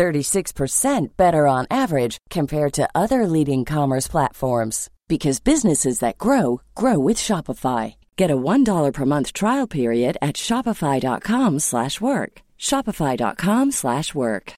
36% 0.00 1.16
better 1.18 1.46
on 1.46 1.66
average 1.70 2.16
compared 2.30 2.72
to 2.72 2.88
other 2.94 3.26
leading 3.26 3.66
commerce 3.66 4.08
platforms 4.08 4.88
because 5.08 5.40
businesses 5.40 5.98
that 5.98 6.16
grow 6.16 6.62
grow 6.74 6.98
with 6.98 7.18
Shopify. 7.18 7.96
Get 8.16 8.30
a 8.30 8.36
$1 8.36 8.92
per 8.94 9.04
month 9.04 9.34
trial 9.34 9.66
period 9.66 10.16
at 10.22 10.36
shopify.com/work. 10.36 12.32
shopify.com/work. 12.58 14.52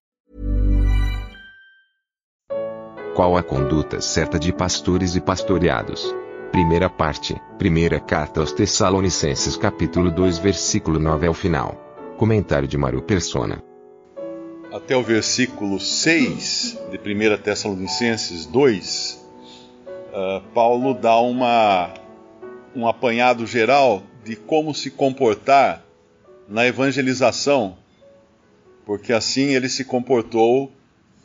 Qual 3.17 3.37
a 3.37 3.43
conduta 3.43 4.01
certa 4.01 4.39
de 4.39 4.53
pastores 4.53 5.17
e 5.17 5.21
pastoreados? 5.21 6.15
Primeira 6.53 6.89
parte, 6.89 7.35
primeira 7.59 8.01
carta 8.01 8.41
aos 8.41 8.53
Tessalonicenses, 8.53 9.57
capítulo 9.57 10.11
2, 10.11 10.39
versículo 10.39 10.99
9 11.01 11.27
ao 11.27 11.35
final. 11.35 11.77
Comentário 12.17 12.69
de 12.69 12.79
Mário 12.79 13.03
Persona. 13.03 13.72
Até 14.73 14.97
o 14.97 15.03
versículo 15.03 15.79
6 15.79 16.79
de 16.91 16.97
1 16.97 17.43
Tessalonicenses 17.43 18.47
2, 18.47 19.23
uh, 19.87 20.41
Paulo 20.55 20.95
dá 20.95 21.21
uma, 21.21 21.93
um 22.75 22.89
apanhado 22.89 23.47
geral 23.47 24.03
de 24.25 24.35
como 24.35 24.75
se 24.75 24.91
comportar 24.91 25.85
na 26.49 26.67
evangelização, 26.67 27.77
porque 28.87 29.13
assim 29.13 29.55
ele 29.55 29.69
se 29.69 29.85
comportou 29.85 30.73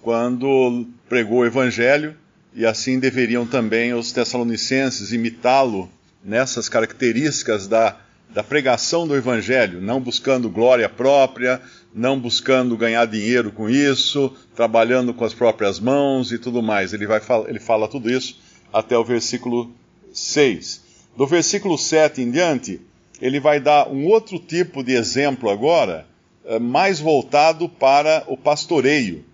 quando 0.01 0.85
pregou 1.07 1.39
o 1.39 1.45
evangelho 1.45 2.17
e 2.53 2.65
assim 2.65 2.99
deveriam 2.99 3.45
também 3.45 3.93
os 3.93 4.11
tessalonicenses 4.11 5.13
imitá-lo 5.13 5.89
nessas 6.21 6.67
características 6.67 7.65
da, 7.65 7.95
da 8.29 8.43
pregação 8.43 9.07
do 9.07 9.15
evangelho, 9.15 9.81
não 9.81 9.99
buscando 9.99 10.49
glória 10.49 10.87
própria, 10.87 11.61
não 11.93 12.19
buscando 12.19 12.77
ganhar 12.77 13.05
dinheiro 13.05 13.51
com 13.51 13.69
isso, 13.69 14.31
trabalhando 14.55 15.13
com 15.13 15.25
as 15.25 15.33
próprias 15.33 15.79
mãos 15.79 16.31
e 16.31 16.37
tudo 16.37 16.61
mais. 16.61 16.93
Ele, 16.93 17.07
vai, 17.07 17.21
ele 17.47 17.59
fala 17.59 17.87
tudo 17.87 18.09
isso 18.09 18.39
até 18.71 18.97
o 18.97 19.03
versículo 19.03 19.71
6. 20.13 20.81
Do 21.15 21.25
versículo 21.25 21.77
7 21.77 22.21
em 22.21 22.29
diante, 22.29 22.81
ele 23.21 23.39
vai 23.39 23.59
dar 23.59 23.89
um 23.89 24.05
outro 24.05 24.37
tipo 24.37 24.83
de 24.83 24.93
exemplo 24.93 25.49
agora, 25.49 26.05
eh, 26.45 26.59
mais 26.59 26.99
voltado 26.99 27.67
para 27.67 28.23
o 28.27 28.37
pastoreio. 28.37 29.25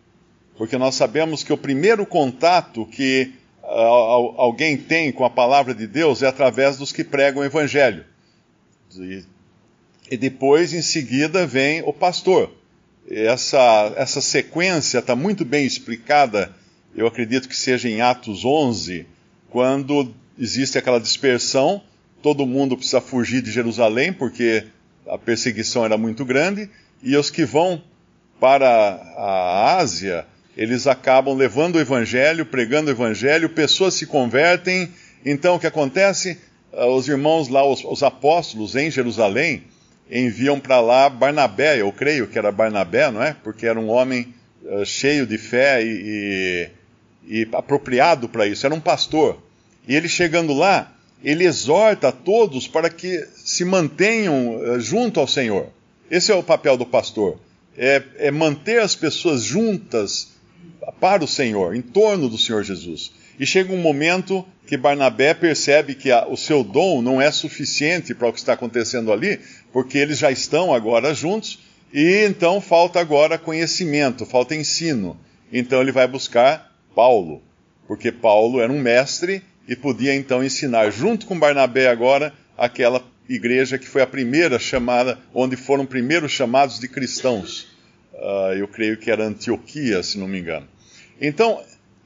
Porque 0.58 0.78
nós 0.78 0.96
sabemos 0.96 1.44
que 1.44 1.52
o 1.52 1.58
primeiro 1.58 2.06
contato 2.06 2.86
que 2.86 3.34
uh, 3.64 4.36
alguém 4.38 4.78
tem 4.78 5.12
com 5.12 5.26
a 5.26 5.30
palavra 5.30 5.74
de 5.74 5.88
Deus 5.88 6.22
é 6.22 6.28
através 6.28 6.78
dos 6.78 6.92
que 6.92 7.04
pregam 7.04 7.42
o 7.42 7.46
evangelho. 7.46 8.06
E, 9.00 9.24
e 10.12 10.18
depois, 10.18 10.74
em 10.74 10.82
seguida, 10.82 11.46
vem 11.46 11.82
o 11.84 11.94
pastor. 11.94 12.52
Essa, 13.10 13.94
essa 13.98 14.22
sequência 14.22 15.00
está 15.00 15.16
muito 15.16 15.44
bem 15.44 15.66
explicada, 15.66 16.56
eu 16.96 17.06
acredito 17.08 17.50
que 17.50 17.56
seja 17.56 17.90
em 17.90 18.02
Atos 18.02 18.46
11, 18.46 19.06
quando 19.50 20.14
existe 20.40 20.78
aquela 20.78 21.00
dispersão, 21.00 21.82
todo 22.22 22.46
mundo 22.46 22.78
precisa 22.78 23.02
fugir 23.02 23.42
de 23.42 23.52
Jerusalém 23.52 24.14
porque 24.14 24.66
a 25.08 25.18
perseguição 25.18 25.84
era 25.84 25.98
muito 25.98 26.24
grande, 26.24 26.70
e 27.02 27.18
os 27.18 27.30
que 27.30 27.44
vão 27.44 27.84
para 28.40 28.68
a 29.18 29.78
Ásia, 29.78 30.26
eles 30.56 30.88
acabam 30.88 31.36
levando 31.36 31.76
o 31.76 31.80
evangelho, 31.80 32.46
pregando 32.46 32.90
o 32.90 32.94
evangelho, 32.94 33.50
pessoas 33.50 33.94
se 33.96 34.06
convertem. 34.06 34.90
Então 35.26 35.56
o 35.56 35.60
que 35.60 35.68
acontece? 35.68 36.38
Ah, 36.76 36.88
os 36.88 37.08
irmãos 37.08 37.48
lá, 37.48 37.66
os, 37.66 37.84
os 37.84 38.02
apóstolos 38.02 38.76
em 38.76 38.90
Jerusalém, 38.90 39.64
enviam 40.10 40.60
para 40.60 40.82
lá 40.82 41.10
Barnabé, 41.10 41.80
eu 41.80 41.92
creio 41.92 42.28
que 42.28 42.38
era 42.38 42.52
Barnabé, 42.52 43.12
não 43.12 43.22
é? 43.22 43.36
Porque 43.44 43.66
era 43.66 43.80
um 43.80 43.90
homem 43.90 44.34
uh, 44.64 44.86
cheio 44.86 45.26
de 45.26 45.38
fé 45.38 45.84
e, 45.84 46.70
e, 47.28 47.42
e 47.42 47.48
apropriado 47.54 48.28
para 48.28 48.48
isso, 48.48 48.66
era 48.66 48.76
um 48.76 48.80
pastor. 48.80 49.42
E 49.88 49.96
ele 49.96 50.10
chegando 50.10 50.54
lá, 50.54 50.92
ele 51.24 51.46
exorta 51.46 52.10
a 52.10 52.12
todos 52.12 52.68
para 52.68 52.90
que 52.90 53.26
se 53.36 53.64
mantenham 53.64 54.56
uh, 54.56 54.80
junto 54.80 55.20
ao 55.20 55.28
Senhor. 55.28 55.68
Esse 56.10 56.32
é 56.32 56.36
o 56.36 56.44
papel 56.44 56.76
do 56.76 56.86
pastor, 56.86 57.40
é, 57.78 58.04
é 58.18 58.32
manter 58.32 58.82
as 58.82 58.96
pessoas 58.96 59.42
juntas 59.42 60.34
para 61.00 61.24
o 61.24 61.28
Senhor, 61.28 61.76
em 61.76 61.82
torno 61.82 62.28
do 62.28 62.38
Senhor 62.38 62.64
Jesus. 62.64 63.12
E 63.40 63.46
chega 63.46 63.74
um 63.74 63.78
momento 63.78 64.46
que 64.66 64.78
Barnabé 64.78 65.34
percebe 65.34 65.96
que 65.96 66.12
a, 66.12 66.28
o 66.28 66.38
seu 66.38 66.64
dom 66.64 67.02
não 67.02 67.22
é 67.22 67.32
suficiente 67.32 68.14
para 68.14 68.28
o 68.28 68.34
que 68.34 68.40
está 68.40 68.54
acontecendo 68.54 69.12
ali, 69.12 69.40
porque 69.72 69.98
eles 69.98 70.20
já 70.20 70.32
estão 70.32 70.74
agora 70.74 71.14
juntos, 71.14 71.60
e 71.94 72.26
então 72.26 72.62
falta 72.62 73.00
agora 73.00 73.38
conhecimento, 73.38 74.26
falta 74.26 74.56
ensino. 74.56 75.20
Então 75.52 75.82
ele 75.82 75.92
vai 75.92 76.08
buscar 76.08 76.72
Paulo, 76.96 77.42
porque 77.88 78.12
Paulo 78.12 78.62
era 78.62 78.72
um 78.72 78.80
mestre 78.80 79.44
e 79.68 79.76
podia 79.76 80.16
então 80.16 80.44
ensinar, 80.44 80.92
junto 80.92 81.26
com 81.26 81.38
Barnabé 81.38 81.88
agora, 81.88 82.34
aquela 82.58 83.04
igreja 83.28 83.78
que 83.78 83.88
foi 83.88 84.02
a 84.02 84.08
primeira 84.08 84.60
chamada, 84.60 85.18
onde 85.34 85.56
foram 85.56 85.86
primeiros 85.86 86.32
chamados 86.32 86.80
de 86.80 86.88
cristãos. 86.88 87.68
Uh, 88.14 88.54
eu 88.58 88.68
creio 88.68 88.98
que 88.98 89.10
era 89.10 89.26
Antioquia, 89.26 90.04
se 90.04 90.18
não 90.18 90.28
me 90.28 90.40
engano. 90.40 90.68
Então, 91.20 91.62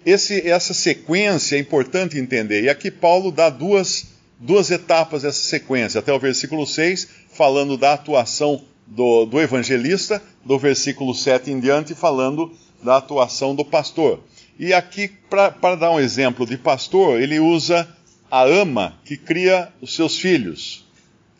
esse, 0.06 0.48
essa 0.48 0.74
sequência 0.74 1.56
é 1.56 1.60
importante 1.60 2.18
entender. 2.18 2.64
E 2.64 2.70
aqui 2.70 2.90
Paulo 2.90 3.32
dá 3.32 3.50
duas, 3.50 4.08
duas 4.40 4.72
etapas 4.72 5.24
dessa 5.24 5.44
sequência, 5.44 6.00
até 6.00 6.14
o 6.14 6.20
versículo 6.20 6.66
6, 6.66 7.08
falando 7.32 7.78
da 7.78 7.94
atuação 7.94 8.64
do, 8.86 9.26
do 9.26 9.42
evangelista, 9.42 10.22
do 10.46 10.58
versículo 10.58 11.14
7 11.14 11.52
em 11.52 11.60
diante, 11.60 11.94
falando 11.94 12.52
da 12.82 12.98
atuação 12.98 13.56
do 13.56 13.66
pastor. 13.66 14.24
E 14.60 14.74
aqui, 14.74 15.10
para 15.30 15.76
dar 15.76 15.92
um 15.92 16.00
exemplo 16.00 16.46
de 16.46 16.58
pastor, 16.58 17.22
ele 17.22 17.40
usa 17.40 17.88
a 18.30 18.44
ama 18.44 18.98
que 19.06 19.16
cria 19.16 19.72
os 19.82 19.96
seus 19.96 20.18
filhos, 20.18 20.86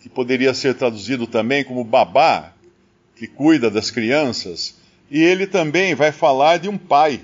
que 0.02 0.10
poderia 0.10 0.54
ser 0.54 0.76
traduzido 0.76 1.26
também 1.26 1.64
como 1.64 1.84
babá, 1.84 2.54
que 3.16 3.28
cuida 3.28 3.72
das 3.72 3.90
crianças. 3.90 4.76
E 5.10 5.22
ele 5.22 5.48
também 5.48 5.96
vai 5.96 6.12
falar 6.12 6.58
de 6.58 6.70
um 6.70 6.78
pai. 6.78 7.22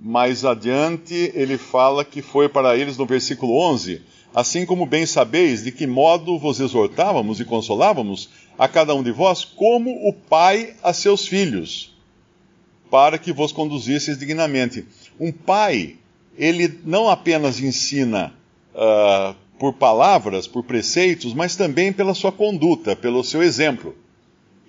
Mais 0.00 0.44
adiante, 0.44 1.32
ele 1.34 1.58
fala 1.58 2.04
que 2.04 2.22
foi 2.22 2.48
para 2.48 2.76
eles 2.76 2.96
no 2.96 3.04
versículo 3.04 3.58
11: 3.58 4.00
Assim 4.34 4.64
como 4.64 4.86
bem 4.86 5.04
sabeis 5.04 5.64
de 5.64 5.72
que 5.72 5.86
modo 5.86 6.38
vos 6.38 6.60
exortávamos 6.60 7.40
e 7.40 7.44
consolávamos 7.44 8.28
a 8.56 8.68
cada 8.68 8.94
um 8.94 9.02
de 9.02 9.10
vós, 9.10 9.44
como 9.44 9.90
o 10.08 10.12
pai 10.12 10.74
a 10.82 10.92
seus 10.92 11.26
filhos 11.26 11.96
para 12.90 13.18
que 13.18 13.32
vos 13.32 13.52
conduzisseis 13.52 14.18
dignamente. 14.18 14.86
Um 15.18 15.32
pai, 15.32 15.96
ele 16.36 16.80
não 16.84 17.08
apenas 17.08 17.60
ensina 17.60 18.32
uh, 18.74 19.34
por 19.58 19.74
palavras, 19.74 20.46
por 20.46 20.62
preceitos, 20.64 21.34
mas 21.34 21.56
também 21.56 21.92
pela 21.92 22.14
sua 22.14 22.32
conduta, 22.32 22.96
pelo 22.96 23.24
seu 23.24 23.42
exemplo. 23.42 23.94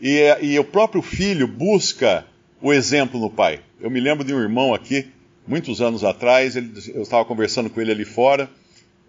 E, 0.01 0.19
e 0.41 0.59
o 0.59 0.63
próprio 0.63 1.01
filho 1.01 1.47
busca 1.47 2.25
o 2.62 2.73
exemplo 2.73 3.19
no 3.19 3.29
pai. 3.29 3.62
Eu 3.79 3.89
me 3.89 4.00
lembro 4.00 4.25
de 4.25 4.34
um 4.34 4.39
irmão 4.39 4.73
aqui, 4.73 5.07
muitos 5.50 5.82
anos 5.82 6.04
atrás, 6.04 6.56
ele, 6.56 6.72
eu 6.94 7.02
estava 7.02 7.26
conversando 7.26 7.69
com 7.72 7.81
ele 7.81 7.92
ali 7.92 8.06
fora, 8.06 8.48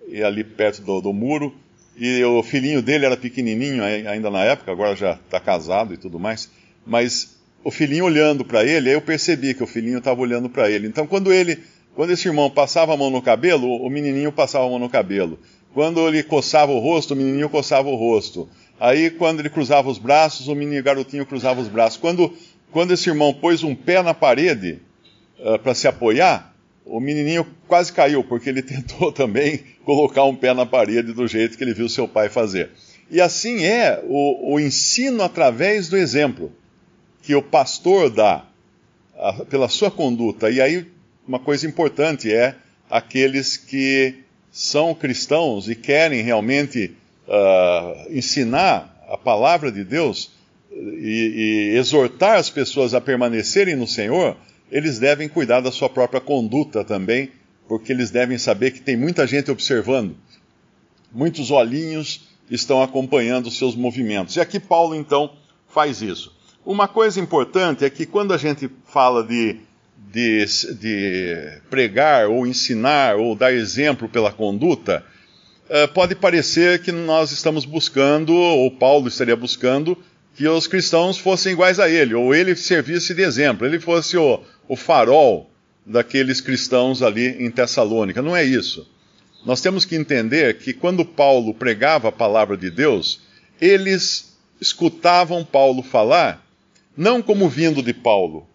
e 0.09 0.23
ali 0.23 0.43
perto 0.43 0.81
do, 0.81 1.01
do 1.03 1.13
muro, 1.13 1.55
e 1.97 2.25
o 2.25 2.43
filhinho 2.43 2.81
dele 2.81 3.05
era 3.05 3.17
pequenininho 3.17 3.85
ainda 3.85 4.31
na 4.31 4.43
época, 4.43 4.73
agora 4.73 4.97
já 4.97 5.13
está 5.13 5.39
casado 5.39 5.93
e 5.93 5.99
tudo 5.99 6.19
mais, 6.19 6.51
mas 6.87 7.37
o 7.63 7.71
filhinho 7.71 8.07
olhando 8.07 8.43
para 8.43 8.65
ele, 8.65 8.89
aí 8.89 8.95
eu 8.95 9.03
percebi 9.03 9.53
que 9.53 9.63
o 9.63 9.67
filhinho 9.67 9.99
estava 9.99 10.19
olhando 10.19 10.49
para 10.49 10.71
ele. 10.71 10.87
Então, 10.87 11.07
quando 11.07 11.31
ele, 11.31 11.59
quando 11.95 12.11
esse 12.11 12.27
irmão 12.27 12.49
passava 12.49 12.95
a 12.95 12.97
mão 12.97 13.11
no 13.11 13.21
cabelo, 13.21 13.69
o 13.69 13.91
menininho 13.91 14.33
passava 14.33 14.65
a 14.65 14.69
mão 14.71 14.79
no 14.79 14.89
cabelo. 14.89 15.39
Quando 15.75 16.01
ele 16.09 16.23
coçava 16.23 16.73
o 16.73 16.79
rosto, 16.79 17.13
o 17.13 17.17
menininho 17.17 17.51
coçava 17.51 17.87
o 17.89 17.97
rosto. 17.97 18.49
Aí, 18.81 19.11
quando 19.11 19.41
ele 19.41 19.51
cruzava 19.51 19.91
os 19.91 19.99
braços, 19.99 20.49
o 20.49 20.55
menino 20.55 20.83
garotinho 20.83 21.27
cruzava 21.27 21.61
os 21.61 21.69
braços. 21.69 22.01
Quando, 22.01 22.33
quando 22.73 22.95
esse 22.95 23.11
irmão 23.11 23.35
pôs 23.35 23.63
um 23.63 23.75
pé 23.75 24.03
na 24.03 24.15
parede 24.15 24.81
uh, 25.41 25.59
para 25.59 25.75
se 25.75 25.89
apoiar, 25.89 26.55
o 26.85 27.01
menininho 27.01 27.47
quase 27.69 27.93
caiu, 27.93 28.25
porque 28.25 28.49
ele 28.49 28.63
tentou 28.63 29.13
também 29.13 29.61
colocar 29.85 30.25
um 30.25 30.35
pé 30.35 30.55
na 30.55 30.67
parede 30.67 31.13
do 31.13 31.27
jeito 31.27 31.57
que 31.57 31.65
ele 31.65 31.75
viu 31.75 31.89
seu 31.89 32.07
pai 32.07 32.29
fazer. 32.29 32.71
E 33.11 33.21
assim 33.21 33.65
é 33.65 34.03
o, 34.05 34.55
o 34.55 34.61
ensino 34.61 35.23
através 35.23 35.89
do 35.89 35.97
exemplo 35.97 36.53
que 37.23 37.35
o 37.35 37.43
pastor 37.43 38.09
dá 38.11 38.45
a, 39.19 39.45
pela 39.45 39.69
sua 39.69 39.91
conduta. 39.91 40.51
E 40.51 40.61
aí, 40.61 40.87
uma 41.27 41.39
coisa 41.39 41.67
importante 41.67 42.33
é 42.33 42.55
aqueles 42.89 43.57
que 43.57 44.15
são 44.51 44.95
cristãos 44.95 45.69
e 45.69 45.75
querem 45.75 46.23
realmente 46.23 46.97
uh, 47.29 48.17
ensinar 48.17 48.97
a 49.09 49.17
palavra 49.17 49.71
de 49.71 49.85
Deus 49.85 50.33
e, 50.73 51.73
e 51.73 51.77
exortar 51.77 52.37
as 52.37 52.51
pessoas 52.51 52.95
a 52.95 53.01
permanecerem 53.01 53.77
no 53.77 53.87
Senhor, 53.87 54.37
eles 54.71 54.99
devem 54.99 55.29
cuidar 55.29 55.61
da 55.61 55.73
sua 55.73 55.89
própria 55.89 56.21
conduta 56.21 56.85
também, 56.85 57.33
porque 57.69 57.93
eles 57.93 58.11
devem 58.11 58.39
saber 58.39 58.71
que 58.71 58.81
tem 58.81 58.97
muita 58.97 59.27
gente 59.27 59.51
observando, 59.51 60.17
muitos 61.13 61.51
olhinhos 61.51 62.29
estão 62.51 62.83
acompanhando 62.83 63.47
os 63.47 63.59
seus 63.59 63.75
movimentos. 63.75 64.37
E 64.37 64.41
aqui 64.41 64.59
Paulo 64.59 64.95
então 64.95 65.33
faz 65.69 66.03
isso. 66.03 66.35
Uma 66.65 66.87
coisa 66.87 67.21
importante 67.21 67.85
é 67.85 67.91
que 67.91 68.05
quando 68.05 68.35
a 68.35 68.37
gente 68.37 68.71
fala 68.87 69.25
de, 69.25 69.57
de, 70.13 70.45
de 70.75 71.61
pregar 71.71 72.29
ou 72.29 72.47
ensinar 72.47 73.17
ou 73.17 73.35
dar 73.35 73.53
exemplo 73.53 74.09
pela 74.09 74.33
conduta, 74.33 75.05
uh, 75.69 75.89
pode 75.95 76.15
parecer 76.15 76.83
que 76.83 76.93
nós 76.93 77.31
estamos 77.31 77.65
buscando, 77.65 78.35
ou 78.35 78.71
Paulo 78.71 79.09
estaria 79.09 79.37
buscando, 79.37 79.97
que 80.37 80.47
os 80.47 80.67
cristãos 80.67 81.19
fossem 81.19 81.53
iguais 81.53 81.79
a 81.79 81.89
ele, 81.89 82.15
ou 82.15 82.35
ele 82.35 82.55
servisse 82.55 83.15
de 83.15 83.23
exemplo, 83.23 83.67
ele 83.67 83.81
fosse 83.81 84.17
o, 84.17 84.41
o 84.71 84.77
farol 84.77 85.51
daqueles 85.85 86.41
cristãos 86.41 87.03
ali 87.03 87.45
em 87.45 87.51
Tessalônica. 87.51 88.23
Não 88.23 88.37
é 88.37 88.45
isso. 88.45 88.89
Nós 89.45 89.61
temos 89.61 89.85
que 89.85 89.97
entender 89.97 90.59
que 90.59 90.73
quando 90.73 91.05
Paulo 91.05 91.53
pregava 91.53 92.07
a 92.07 92.13
palavra 92.13 92.57
de 92.57 92.71
Deus, 92.71 93.21
eles 93.61 94.39
escutavam 94.61 95.45
Paulo 95.45 95.83
falar, 95.83 96.47
não 96.97 97.21
como 97.21 97.49
vindo 97.49 97.83
de 97.83 97.93
Paulo, 97.93 98.47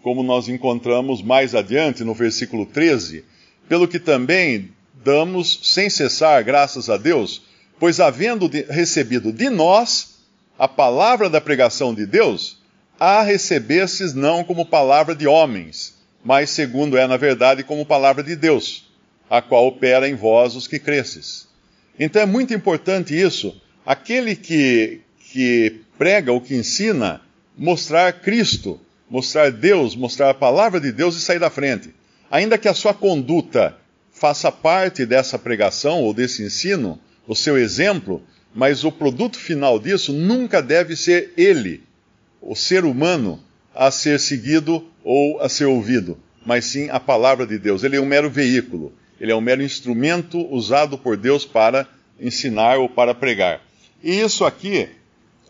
como 0.00 0.22
nós 0.22 0.48
encontramos 0.48 1.20
mais 1.20 1.56
adiante 1.56 2.04
no 2.04 2.14
versículo 2.14 2.66
13, 2.66 3.24
pelo 3.68 3.88
que 3.88 3.98
também 3.98 4.70
damos 5.02 5.58
sem 5.64 5.90
cessar 5.90 6.44
graças 6.44 6.88
a 6.88 6.96
Deus, 6.96 7.42
pois 7.80 7.98
havendo 7.98 8.48
de, 8.48 8.62
recebido 8.62 9.32
de 9.32 9.50
nós 9.50 10.20
a 10.56 10.68
palavra 10.68 11.28
da 11.28 11.40
pregação 11.40 11.92
de 11.92 12.06
Deus, 12.06 12.62
a 12.98 13.22
recebestes 13.22 14.14
não 14.14 14.44
como 14.44 14.66
palavra 14.66 15.14
de 15.14 15.26
homens, 15.26 15.94
mas 16.24 16.50
segundo 16.50 16.96
é 16.96 17.06
na 17.06 17.16
verdade 17.16 17.62
como 17.62 17.84
palavra 17.84 18.22
de 18.22 18.36
Deus 18.36 18.84
a 19.28 19.42
qual 19.42 19.66
opera 19.66 20.08
em 20.08 20.14
vós 20.14 20.54
os 20.54 20.66
que 20.66 20.78
cresces. 20.78 21.48
Então 21.98 22.22
é 22.22 22.26
muito 22.26 22.54
importante 22.54 23.18
isso. 23.18 23.60
Aquele 23.84 24.36
que, 24.36 25.00
que 25.18 25.80
prega 25.98 26.32
ou 26.32 26.40
que 26.40 26.54
ensina, 26.54 27.20
mostrar 27.56 28.12
Cristo, 28.12 28.80
mostrar 29.08 29.50
Deus, 29.50 29.94
mostrar 29.94 30.30
a 30.30 30.34
palavra 30.34 30.80
de 30.80 30.92
Deus 30.92 31.16
e 31.16 31.20
sair 31.20 31.38
da 31.38 31.50
frente. 31.50 31.94
Ainda 32.30 32.58
que 32.58 32.68
a 32.68 32.74
sua 32.74 32.94
conduta 32.94 33.76
faça 34.12 34.50
parte 34.50 35.04
dessa 35.04 35.38
pregação 35.38 36.02
ou 36.02 36.14
desse 36.14 36.42
ensino, 36.42 36.98
o 37.26 37.34
seu 37.34 37.58
exemplo, 37.58 38.22
mas 38.54 38.84
o 38.84 38.92
produto 38.92 39.38
final 39.38 39.78
disso 39.78 40.12
nunca 40.12 40.62
deve 40.62 40.96
ser 40.96 41.32
ele, 41.36 41.82
o 42.46 42.54
ser 42.54 42.84
humano, 42.84 43.40
a 43.74 43.90
ser 43.90 44.20
seguido 44.20 44.86
ou 45.02 45.40
a 45.40 45.48
ser 45.48 45.64
ouvido, 45.64 46.18
mas 46.44 46.66
sim 46.66 46.88
a 46.90 47.00
palavra 47.00 47.46
de 47.46 47.58
Deus. 47.58 47.82
Ele 47.82 47.96
é 47.96 48.00
um 48.00 48.06
mero 48.06 48.30
veículo. 48.30 48.92
Ele 49.20 49.32
é 49.32 49.36
um 49.36 49.40
mero 49.40 49.62
instrumento 49.62 50.38
usado 50.52 50.98
por 50.98 51.16
Deus 51.16 51.44
para 51.44 51.88
ensinar 52.20 52.78
ou 52.78 52.88
para 52.88 53.14
pregar. 53.14 53.60
E 54.02 54.20
isso 54.20 54.44
aqui, 54.44 54.88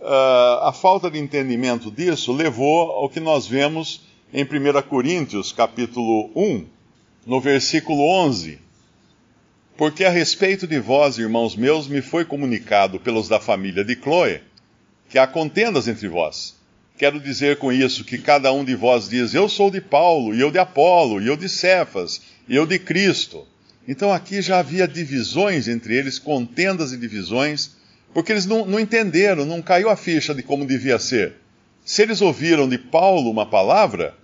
uh, 0.00 0.62
a 0.62 0.72
falta 0.72 1.10
de 1.10 1.18
entendimento 1.18 1.90
disso 1.90 2.32
levou 2.32 2.90
ao 2.92 3.08
que 3.08 3.20
nós 3.20 3.46
vemos 3.46 4.02
em 4.32 4.44
1 4.44 4.82
Coríntios, 4.88 5.52
capítulo 5.52 6.30
1, 6.36 6.66
no 7.26 7.40
versículo 7.40 8.02
11. 8.24 8.58
Porque 9.76 10.04
a 10.04 10.10
respeito 10.10 10.66
de 10.66 10.78
vós, 10.78 11.18
irmãos 11.18 11.56
meus, 11.56 11.88
me 11.88 12.00
foi 12.00 12.24
comunicado 12.24 13.00
pelos 13.00 13.28
da 13.28 13.40
família 13.40 13.84
de 13.84 13.96
Chloe 13.96 14.40
que 15.08 15.18
há 15.18 15.26
contendas 15.26 15.88
entre 15.88 16.08
vós. 16.08 16.56
Quero 16.96 17.18
dizer 17.18 17.58
com 17.58 17.72
isso 17.72 18.04
que 18.04 18.18
cada 18.18 18.52
um 18.52 18.64
de 18.64 18.76
vós 18.76 19.08
diz: 19.08 19.34
Eu 19.34 19.48
sou 19.48 19.68
de 19.68 19.80
Paulo, 19.80 20.32
e 20.32 20.40
eu 20.40 20.50
de 20.50 20.58
Apolo, 20.58 21.20
e 21.20 21.26
eu 21.26 21.36
de 21.36 21.48
Cefas, 21.48 22.22
e 22.48 22.54
eu 22.54 22.64
de 22.64 22.78
Cristo. 22.78 23.46
Então 23.86 24.12
aqui 24.12 24.40
já 24.40 24.60
havia 24.60 24.86
divisões 24.86 25.66
entre 25.66 25.96
eles, 25.96 26.20
contendas 26.20 26.92
e 26.92 26.96
divisões, 26.96 27.72
porque 28.14 28.30
eles 28.30 28.46
não, 28.46 28.64
não 28.64 28.78
entenderam, 28.78 29.44
não 29.44 29.60
caiu 29.60 29.90
a 29.90 29.96
ficha 29.96 30.32
de 30.32 30.42
como 30.42 30.64
devia 30.64 30.98
ser. 30.98 31.34
Se 31.84 32.00
eles 32.00 32.22
ouviram 32.22 32.68
de 32.68 32.78
Paulo 32.78 33.28
uma 33.28 33.44
palavra, 33.44 34.14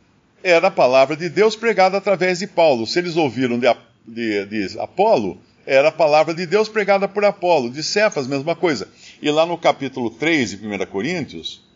era 0.42 0.68
a 0.68 0.70
palavra 0.70 1.16
de 1.16 1.28
Deus 1.28 1.56
pregada 1.56 1.98
através 1.98 2.38
de 2.38 2.46
Paulo. 2.46 2.86
Se 2.86 3.00
eles 3.00 3.16
ouviram 3.16 3.58
de, 3.58 3.66
de, 4.06 4.46
de 4.46 4.78
Apolo, 4.78 5.40
era 5.66 5.88
a 5.88 5.92
palavra 5.92 6.32
de 6.32 6.46
Deus 6.46 6.68
pregada 6.68 7.08
por 7.08 7.24
Apolo. 7.24 7.68
De 7.68 7.82
Cefas, 7.82 8.28
mesma 8.28 8.54
coisa. 8.54 8.88
E 9.20 9.30
lá 9.30 9.44
no 9.44 9.58
capítulo 9.58 10.08
3 10.08 10.50
de 10.50 10.66
1 10.66 10.86
Coríntios, 10.86 11.68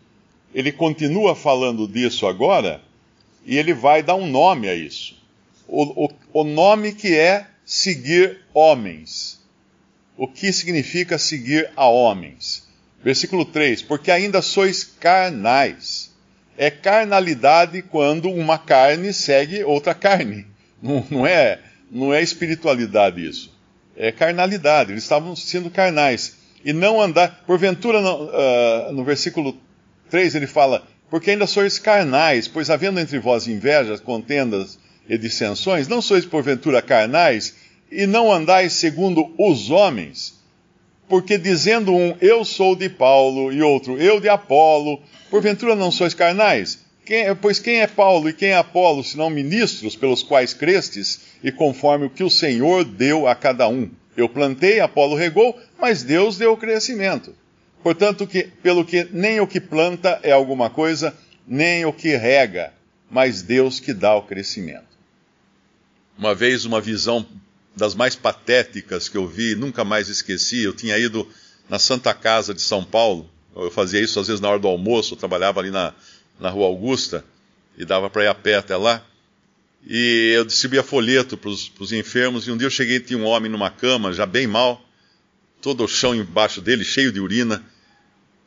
ele 0.55 0.71
continua 0.71 1.35
falando 1.35 1.89
disso 1.89 2.27
agora, 2.27 2.81
e 3.45 3.59
ele 3.59 3.75
vai 3.75 4.03
dar 4.03 4.15
um 4.15 4.27
nome 4.27 4.69
a 4.69 4.75
isso. 4.75 5.21
O, 5.67 6.05
o, 6.05 6.11
o 6.33 6.45
nome 6.45 6.93
que 6.93 7.15
é 7.15 7.47
seguir 7.65 8.39
homens. 8.55 9.43
O 10.17 10.29
que 10.29 10.53
significa 10.53 11.19
seguir 11.19 11.71
a 11.75 11.89
homens? 11.89 12.69
Versículo 13.03 13.45
3: 13.45 13.83
Porque 13.83 14.11
ainda 14.11 14.41
sois 14.41 14.85
carnais. 14.85 16.13
É 16.57 16.71
carnalidade 16.71 17.83
quando 17.83 18.31
uma 18.31 18.57
carne 18.57 19.13
segue 19.13 19.65
outra 19.65 19.93
carne. 19.93 20.47
Não, 20.81 21.05
não, 21.11 21.27
é, 21.27 21.59
não 21.91 22.15
é 22.15 22.23
espiritualidade 22.23 23.27
isso. 23.27 23.53
É 23.97 24.13
carnalidade. 24.13 24.93
Eles 24.93 25.03
estavam 25.03 25.35
sendo 25.35 25.69
carnais. 25.69 26.37
E 26.65 26.73
não 26.73 27.01
andar. 27.01 27.43
Porventura, 27.45 28.01
no, 28.01 28.27
uh, 28.27 28.93
no 28.93 29.03
versículo 29.03 29.59
3 30.11 30.35
ele 30.35 30.47
fala: 30.47 30.87
Porque 31.11 31.31
ainda 31.31 31.47
sois 31.47 31.79
carnais, 31.79 32.49
pois 32.49 32.71
havendo 32.71 33.01
entre 33.01 33.19
vós 33.19 33.47
invejas, 33.47 34.01
contendas 34.01 34.79
e 35.09 35.19
dissensões, 35.19 35.89
não 35.89 36.01
sois 36.01 36.25
porventura 36.25 36.81
carnais, 36.81 37.55
e 37.91 38.07
não 38.07 38.33
andais 38.33 38.73
segundo 38.75 39.35
os 39.39 39.71
homens? 39.71 40.35
Porque 41.09 41.37
dizendo 41.37 41.95
um, 41.95 42.17
eu 42.21 42.45
sou 42.45 42.75
de 42.75 42.89
Paulo, 42.89 43.53
e 43.53 43.63
outro, 43.63 44.01
eu 44.01 44.21
de 44.21 44.29
Apolo, 44.29 45.01
porventura 45.31 45.77
não 45.77 45.91
sois 45.91 46.15
carnais? 46.15 46.83
Quem, 47.05 47.35
pois 47.37 47.59
quem 47.59 47.81
é 47.81 47.87
Paulo 47.87 48.31
e 48.31 48.33
quem 48.33 48.51
é 48.51 48.57
Apolo, 48.57 49.05
senão 49.05 49.29
ministros 49.29 49.95
pelos 49.95 50.23
quais 50.23 50.55
crestes, 50.55 51.21
e 51.43 51.53
conforme 51.53 52.07
o 52.07 52.11
que 52.11 52.25
o 52.25 52.31
Senhor 52.31 52.83
deu 52.83 53.29
a 53.29 53.35
cada 53.35 53.69
um? 53.69 53.91
Eu 54.17 54.29
plantei, 54.29 54.81
Apolo 54.81 55.15
regou, 55.15 55.59
mas 55.79 56.03
Deus 56.03 56.39
deu 56.39 56.53
o 56.53 56.57
crescimento. 56.57 57.35
Portanto, 57.85 58.27
que, 58.27 58.49
pelo 58.63 58.85
que 58.85 59.07
nem 59.13 59.39
o 59.39 59.47
que 59.47 59.61
planta 59.61 60.19
é 60.25 60.33
alguma 60.33 60.69
coisa, 60.69 61.17
nem 61.47 61.85
o 61.85 61.93
que 61.93 62.17
rega, 62.17 62.73
mas 63.09 63.43
Deus 63.43 63.79
que 63.79 63.95
dá 63.95 64.17
o 64.17 64.23
crescimento 64.23 64.95
uma 66.17 66.35
vez 66.35 66.65
uma 66.65 66.81
visão 66.81 67.27
das 67.77 67.95
mais 67.95 68.15
patéticas 68.15 69.09
que 69.09 69.17
eu 69.17 69.27
vi, 69.27 69.55
nunca 69.55 69.85
mais 69.85 70.09
esqueci. 70.09 70.63
Eu 70.63 70.73
tinha 70.73 70.97
ido 70.97 71.29
na 71.69 71.79
Santa 71.79 72.15
Casa 72.15 72.55
de 72.55 72.63
São 72.63 72.85
Paulo, 72.85 73.29
eu 73.55 73.71
fazia 73.71 74.01
isso 74.01 74.19
às 74.21 74.29
vezes 74.29 74.41
na 74.41 74.49
hora 74.49 74.59
do 74.59 74.69
almoço, 74.69 75.15
eu 75.15 75.19
trabalhava 75.19 75.61
ali 75.61 75.71
na, 75.71 75.93
na 76.39 76.51
Rua 76.51 76.67
Augusta 76.67 77.25
e 77.77 77.85
dava 77.85 78.09
para 78.09 78.25
ir 78.25 78.29
a 78.29 78.35
pé 78.35 78.57
até 78.57 78.77
lá. 78.77 79.05
E 79.87 80.33
eu 80.35 80.45
distribuía 80.45 80.83
folheto 80.83 81.37
para 81.37 81.51
os 81.51 81.93
enfermos. 81.93 82.47
E 82.47 82.51
um 82.51 82.57
dia 82.57 82.67
eu 82.67 82.71
cheguei 82.71 83.01
tinha 83.01 83.19
um 83.19 83.25
homem 83.25 83.51
numa 83.51 83.71
cama, 83.71 84.15
já 84.15 84.25
bem 84.25 84.47
mal, 84.47 84.83
todo 85.61 85.85
o 85.85 85.89
chão 85.89 86.15
embaixo 86.15 86.63
dele, 86.63 86.85
cheio 86.85 87.13
de 87.13 87.21
urina. 87.21 87.63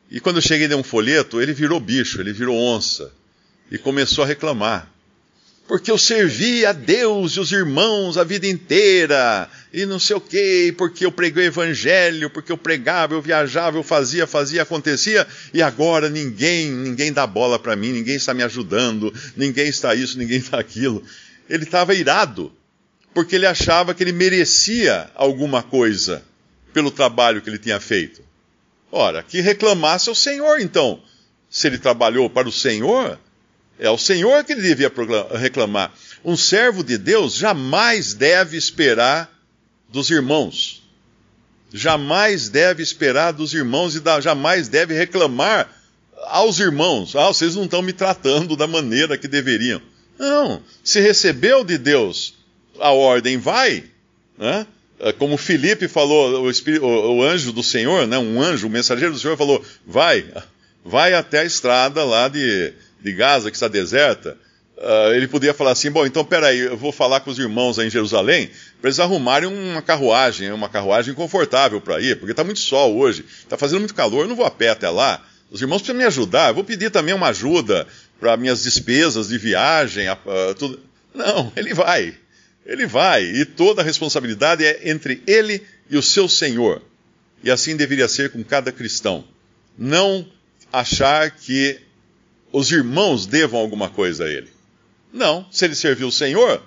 E 0.09 0.19
quando 0.19 0.37
eu 0.37 0.41
cheguei 0.41 0.65
e 0.65 0.67
dei 0.69 0.77
um 0.77 0.83
folheto, 0.83 1.41
ele 1.41 1.53
virou 1.53 1.79
bicho, 1.79 2.21
ele 2.21 2.31
virou 2.33 2.55
onça 2.57 3.11
e 3.69 3.77
começou 3.77 4.23
a 4.23 4.27
reclamar 4.27 4.91
porque 5.67 5.91
eu 5.91 5.97
servi 5.97 6.65
a 6.65 6.71
Deus 6.71 7.33
e 7.33 7.39
os 7.41 7.51
irmãos 7.51 8.17
a 8.17 8.23
vida 8.23 8.47
inteira, 8.47 9.49
e 9.73 9.85
não 9.85 9.99
sei 9.99 10.15
o 10.15 10.21
quê, 10.21 10.73
porque 10.77 11.05
eu 11.05 11.11
preguei 11.11 11.43
o 11.43 11.47
evangelho, 11.47 12.29
porque 12.29 12.51
eu 12.51 12.57
pregava, 12.57 13.13
eu 13.13 13.21
viajava, 13.21 13.77
eu 13.77 13.83
fazia, 13.83 14.25
fazia, 14.25 14.63
acontecia, 14.63 15.27
e 15.53 15.61
agora 15.61 16.09
ninguém, 16.09 16.71
ninguém 16.71 17.11
dá 17.11 17.27
bola 17.27 17.59
para 17.59 17.75
mim, 17.75 17.91
ninguém 17.91 18.15
está 18.15 18.33
me 18.33 18.43
ajudando, 18.43 19.13
ninguém 19.35 19.67
está 19.67 19.93
isso, 19.93 20.17
ninguém 20.17 20.37
está 20.37 20.57
aquilo. 20.57 21.03
Ele 21.49 21.65
estava 21.65 21.93
irado, 21.93 22.51
porque 23.13 23.35
ele 23.35 23.45
achava 23.45 23.93
que 23.93 24.01
ele 24.01 24.13
merecia 24.13 25.11
alguma 25.15 25.61
coisa 25.61 26.23
pelo 26.73 26.91
trabalho 26.91 27.41
que 27.41 27.49
ele 27.49 27.57
tinha 27.57 27.79
feito. 27.79 28.26
Ora, 28.91 29.23
que 29.23 29.41
reclamasse 29.41 30.09
ao 30.09 30.15
Senhor 30.15 30.59
então. 30.59 31.01
Se 31.49 31.67
ele 31.67 31.77
trabalhou 31.77 32.29
para 32.29 32.47
o 32.47 32.51
Senhor, 32.51 33.19
é 33.79 33.87
ao 33.87 33.97
Senhor 33.97 34.43
que 34.43 34.53
ele 34.53 34.61
devia 34.61 34.91
reclamar. 35.37 35.93
Um 36.23 36.35
servo 36.35 36.83
de 36.83 36.97
Deus 36.97 37.35
jamais 37.35 38.13
deve 38.13 38.57
esperar 38.57 39.31
dos 39.89 40.09
irmãos. 40.09 40.83
Jamais 41.73 42.49
deve 42.49 42.81
esperar 42.81 43.33
dos 43.33 43.53
irmãos 43.53 43.95
e 43.95 44.01
jamais 44.21 44.67
deve 44.67 44.93
reclamar 44.93 45.69
aos 46.25 46.59
irmãos. 46.59 47.15
Ah, 47.15 47.27
vocês 47.27 47.55
não 47.55 47.65
estão 47.65 47.81
me 47.81 47.93
tratando 47.93 48.55
da 48.55 48.67
maneira 48.67 49.17
que 49.17 49.27
deveriam. 49.27 49.81
Não. 50.17 50.63
Se 50.83 50.99
recebeu 50.99 51.63
de 51.63 51.77
Deus 51.77 52.35
a 52.79 52.91
ordem, 52.91 53.37
vai. 53.37 53.83
Né? 54.37 54.65
É, 54.99 55.11
como 55.11 55.37
Felipe 55.37 55.87
falou, 55.87 56.43
o, 56.43 56.49
espírito, 56.49 56.85
o, 56.85 57.17
o, 57.17 57.23
anjo 57.23 57.51
do 57.51 57.61
Senhor, 57.61 58.07
né? 58.07 58.17
um 58.17 58.41
anjo, 58.41 58.67
o 58.67 58.69
mensageiro 58.69 59.13
do 59.13 59.19
Senhor 59.19 59.37
falou: 59.37 59.63
vai, 59.85 60.25
vai 60.83 61.13
até 61.13 61.39
a 61.39 61.45
estrada 61.45 62.03
lá 62.03 62.27
de, 62.27 62.73
de 63.01 63.13
Gaza, 63.13 63.51
que 63.51 63.57
está 63.57 63.67
deserta. 63.67 64.37
Uh, 64.77 65.13
ele 65.13 65.27
podia 65.27 65.53
falar 65.53 65.71
assim: 65.71 65.91
bom, 65.91 66.05
então 66.05 66.23
peraí, 66.23 66.59
eu 66.59 66.77
vou 66.77 66.91
falar 66.91 67.19
com 67.19 67.31
os 67.31 67.39
irmãos 67.39 67.79
aí 67.79 67.87
em 67.87 67.91
Jerusalém 67.91 68.49
para 68.79 68.89
eles 68.89 68.99
arrumarem 68.99 69.49
uma 69.49 69.81
carruagem, 69.81 70.51
uma 70.51 70.69
carruagem 70.69 71.15
confortável 71.15 71.81
para 71.81 71.99
ir, 71.99 72.17
porque 72.17 72.31
está 72.31 72.43
muito 72.43 72.59
sol 72.59 72.95
hoje, 72.95 73.25
está 73.39 73.57
fazendo 73.57 73.79
muito 73.79 73.95
calor, 73.95 74.21
eu 74.21 74.27
não 74.27 74.35
vou 74.35 74.45
a 74.45 74.51
pé 74.51 74.69
até 74.69 74.87
lá. 74.87 75.23
Os 75.49 75.61
irmãos 75.61 75.79
precisam 75.79 75.97
me 75.97 76.05
ajudar, 76.05 76.49
eu 76.49 76.53
vou 76.53 76.63
pedir 76.63 76.91
também 76.91 77.13
uma 77.13 77.29
ajuda 77.29 77.87
para 78.19 78.37
minhas 78.37 78.63
despesas 78.63 79.29
de 79.29 79.37
viagem, 79.37 80.09
uh, 80.09 80.17
tudo. 80.57 80.79
Não, 81.13 81.51
ele 81.55 81.73
vai. 81.73 82.13
Ele 82.67 82.85
vai, 82.85 83.23
e 83.23 83.45
toda 83.45 83.81
a 83.81 83.85
responsabilidade 83.85 84.65
é 84.65 84.89
entre 84.91 85.23
ele 85.25 85.65
e 85.89 85.95
o 85.95 86.03
seu 86.03 86.27
Senhor. 86.27 86.81
E 87.41 87.49
assim 87.49 87.77
deveria 87.77 88.09
ser 88.09 88.29
com 88.29 88.43
cada 88.43 88.73
cristão. 88.73 89.23
Não 89.77 90.29
achar 90.71 91.31
que 91.31 91.79
os 92.51 92.69
irmãos 92.69 93.25
devam 93.25 93.57
alguma 93.57 93.89
coisa 93.89 94.25
a 94.25 94.29
ele. 94.29 94.49
Não, 95.13 95.47
se 95.49 95.63
ele 95.63 95.75
serviu 95.75 96.09
o 96.09 96.11
Senhor, 96.11 96.61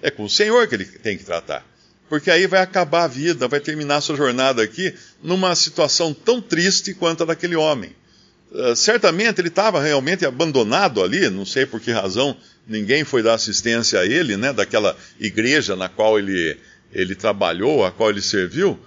é 0.00 0.08
com 0.08 0.22
o 0.22 0.30
Senhor 0.30 0.68
que 0.68 0.76
ele 0.76 0.84
tem 0.84 1.18
que 1.18 1.24
tratar. 1.24 1.66
Porque 2.08 2.30
aí 2.30 2.46
vai 2.46 2.60
acabar 2.60 3.04
a 3.04 3.08
vida, 3.08 3.48
vai 3.48 3.58
terminar 3.58 3.96
a 3.96 4.00
sua 4.00 4.16
jornada 4.16 4.62
aqui 4.62 4.94
numa 5.20 5.54
situação 5.56 6.14
tão 6.14 6.40
triste 6.40 6.94
quanto 6.94 7.24
a 7.24 7.26
daquele 7.26 7.56
homem. 7.56 7.94
Uh, 8.50 8.74
certamente 8.74 9.40
ele 9.40 9.48
estava 9.48 9.80
realmente 9.80 10.26
abandonado 10.26 11.02
ali, 11.02 11.30
não 11.30 11.46
sei 11.46 11.64
por 11.66 11.80
que 11.80 11.92
razão 11.92 12.36
ninguém 12.66 13.04
foi 13.04 13.22
dar 13.22 13.34
assistência 13.34 14.00
a 14.00 14.06
ele, 14.06 14.36
né, 14.36 14.52
daquela 14.52 14.96
igreja 15.18 15.76
na 15.76 15.88
qual 15.88 16.18
ele, 16.18 16.56
ele 16.92 17.14
trabalhou, 17.14 17.84
a 17.84 17.92
qual 17.92 18.10
ele 18.10 18.22
serviu. 18.22 18.78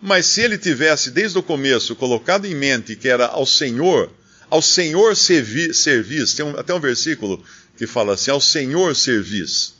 Mas 0.00 0.26
se 0.26 0.40
ele 0.40 0.58
tivesse, 0.58 1.10
desde 1.10 1.38
o 1.38 1.42
começo, 1.42 1.94
colocado 1.94 2.46
em 2.46 2.54
mente 2.54 2.96
que 2.96 3.08
era 3.08 3.26
ao 3.26 3.46
Senhor, 3.46 4.10
ao 4.50 4.60
Senhor 4.60 5.16
servi, 5.16 5.72
servis, 5.72 6.34
tem 6.34 6.44
um, 6.44 6.58
até 6.58 6.74
um 6.74 6.80
versículo 6.80 7.42
que 7.76 7.86
fala 7.86 8.14
assim: 8.14 8.30
ao 8.30 8.40
Senhor 8.40 8.94
servis. 8.96 9.74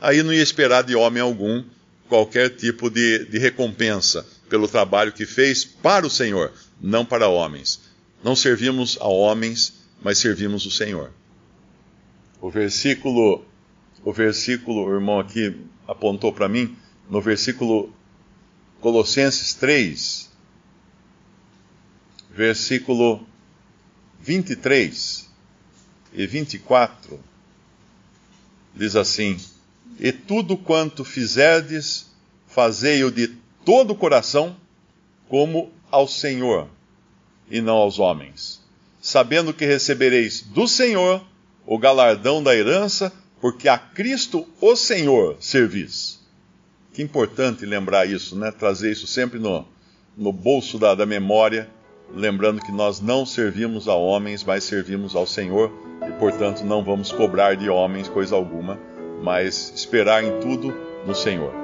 Aí 0.00 0.22
não 0.22 0.32
ia 0.32 0.42
esperar 0.42 0.82
de 0.82 0.94
homem 0.94 1.22
algum 1.22 1.64
qualquer 2.08 2.50
tipo 2.50 2.90
de, 2.90 3.24
de 3.26 3.38
recompensa 3.38 4.26
pelo 4.48 4.68
trabalho 4.68 5.12
que 5.12 5.24
fez 5.24 5.64
para 5.64 6.06
o 6.06 6.10
Senhor, 6.10 6.52
não 6.80 7.04
para 7.04 7.28
homens. 7.28 7.80
Não 8.24 8.34
servimos 8.34 8.96
a 9.02 9.06
homens, 9.06 9.74
mas 10.02 10.16
servimos 10.16 10.64
o 10.64 10.70
Senhor. 10.70 11.12
O 12.40 12.48
versículo, 12.50 13.44
o 14.02 14.12
versículo, 14.14 14.86
o 14.86 14.94
irmão 14.94 15.20
aqui 15.20 15.54
apontou 15.86 16.32
para 16.32 16.48
mim, 16.48 16.74
no 17.10 17.20
versículo 17.20 17.92
Colossenses 18.80 19.52
3, 19.52 20.30
versículo 22.30 23.26
23 24.22 25.30
e 26.14 26.26
24, 26.26 27.20
diz 28.74 28.96
assim: 28.96 29.38
E 30.00 30.10
tudo 30.12 30.56
quanto 30.56 31.04
fizerdes, 31.04 32.10
fazei-o 32.46 33.10
de 33.10 33.36
todo 33.66 33.90
o 33.90 33.96
coração, 33.96 34.56
como 35.28 35.70
ao 35.90 36.08
Senhor, 36.08 36.70
e 37.50 37.60
não 37.60 37.76
aos 37.76 37.98
homens, 37.98 38.60
sabendo 39.00 39.52
que 39.52 39.64
recebereis 39.64 40.40
do 40.40 40.66
Senhor 40.66 41.22
o 41.66 41.78
galardão 41.78 42.42
da 42.42 42.54
herança, 42.54 43.12
porque 43.40 43.68
a 43.68 43.78
Cristo 43.78 44.46
o 44.60 44.76
Senhor 44.76 45.36
servis. 45.40 46.20
Que 46.92 47.02
importante 47.02 47.66
lembrar 47.66 48.06
isso, 48.08 48.36
né? 48.36 48.50
Trazer 48.50 48.92
isso 48.92 49.06
sempre 49.06 49.38
no, 49.38 49.66
no 50.16 50.32
bolso 50.32 50.78
da, 50.78 50.94
da 50.94 51.04
memória, 51.04 51.68
lembrando 52.14 52.60
que 52.60 52.72
nós 52.72 53.00
não 53.00 53.26
servimos 53.26 53.88
a 53.88 53.94
homens, 53.94 54.44
mas 54.44 54.64
servimos 54.64 55.16
ao 55.16 55.26
Senhor 55.26 55.72
e, 56.06 56.12
portanto, 56.18 56.64
não 56.64 56.84
vamos 56.84 57.10
cobrar 57.10 57.56
de 57.56 57.68
homens 57.68 58.08
coisa 58.08 58.36
alguma, 58.36 58.78
mas 59.22 59.72
esperar 59.74 60.22
em 60.22 60.40
tudo 60.40 60.74
no 61.06 61.14
Senhor. 61.14 61.63